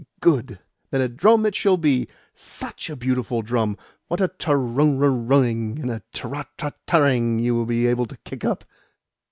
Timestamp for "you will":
7.37-7.67